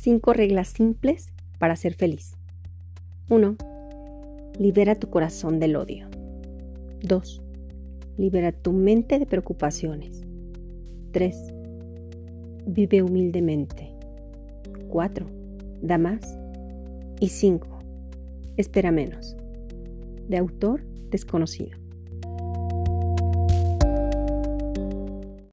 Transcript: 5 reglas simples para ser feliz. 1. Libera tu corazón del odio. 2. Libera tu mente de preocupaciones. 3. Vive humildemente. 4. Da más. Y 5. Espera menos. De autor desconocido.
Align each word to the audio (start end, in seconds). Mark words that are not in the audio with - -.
5 0.00 0.32
reglas 0.32 0.68
simples 0.68 1.30
para 1.58 1.76
ser 1.76 1.92
feliz. 1.92 2.34
1. 3.28 3.54
Libera 4.58 4.94
tu 4.94 5.10
corazón 5.10 5.60
del 5.60 5.76
odio. 5.76 6.08
2. 7.02 7.42
Libera 8.16 8.50
tu 8.50 8.72
mente 8.72 9.18
de 9.18 9.26
preocupaciones. 9.26 10.22
3. 11.12 11.36
Vive 12.66 13.02
humildemente. 13.02 13.90
4. 14.88 15.26
Da 15.82 15.98
más. 15.98 16.38
Y 17.20 17.28
5. 17.28 17.68
Espera 18.56 18.90
menos. 18.90 19.36
De 20.30 20.38
autor 20.38 20.82
desconocido. 21.10 21.76